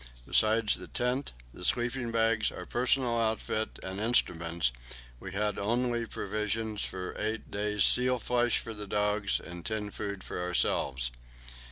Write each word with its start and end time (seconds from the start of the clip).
Besides 0.25 0.77
the 0.77 0.87
tent, 0.87 1.31
the 1.53 1.63
sleeping 1.63 2.11
bags, 2.11 2.51
our 2.51 2.65
personal 2.65 3.19
outfit, 3.19 3.77
and 3.83 3.99
instruments, 3.99 4.71
we 5.19 5.31
only 5.31 5.99
had 6.01 6.09
provisions 6.09 6.83
for 6.83 7.15
eight 7.19 7.51
days 7.51 7.83
seals' 7.83 8.23
flesh 8.23 8.57
for 8.57 8.73
the 8.73 8.87
dogs, 8.87 9.39
and 9.39 9.63
tinned 9.63 9.93
food 9.93 10.23
for 10.23 10.39
ourselves. 10.41 11.11